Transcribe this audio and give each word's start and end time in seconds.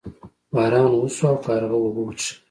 باران 0.53 0.91
وشو 0.95 1.25
او 1.29 1.35
کارغه 1.45 1.77
اوبه 1.79 2.01
وڅښلې. 2.07 2.33